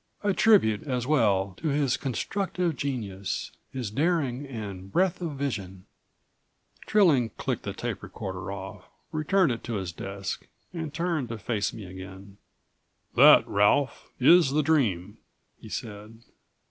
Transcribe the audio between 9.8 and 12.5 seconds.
desk, and turned to face me again.